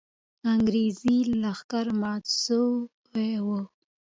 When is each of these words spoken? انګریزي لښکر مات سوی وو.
انګریزي 0.53 1.17
لښکر 1.41 1.87
مات 2.01 2.23
سوی 2.43 3.31
وو. 3.45 3.59